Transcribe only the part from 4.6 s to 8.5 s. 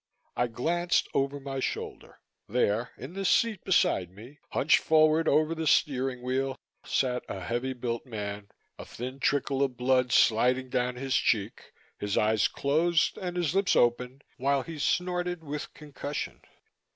forward over the steering wheel, sat a heavy built man,